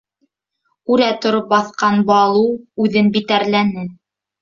—Үрә 0.95 1.09
тороп 1.27 1.53
баҫҡан 1.53 2.01
Балу 2.09 2.45
үҙен 2.87 3.15
битәрләне. 3.21 3.91